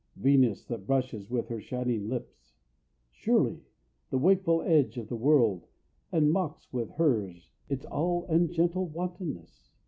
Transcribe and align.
Venus, 0.15 0.63
that 0.65 0.87
brushes 0.87 1.29
with 1.29 1.47
her 1.49 1.61
shining 1.61 2.09
lips 2.09 2.55
(Surely!) 3.11 3.61
the 4.09 4.17
wakeful 4.17 4.63
edge 4.63 4.97
of 4.97 5.09
the 5.09 5.15
world 5.15 5.67
and 6.11 6.31
mocks 6.31 6.73
With 6.73 6.89
hers 6.95 7.51
its 7.69 7.85
all 7.85 8.25
ungentle 8.27 8.87
wantonness? 8.87 9.69